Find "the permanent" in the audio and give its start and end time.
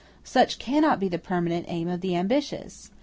1.09-1.67